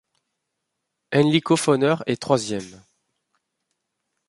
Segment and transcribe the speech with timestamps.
[1.11, 2.81] Enrico Fauner est troisième.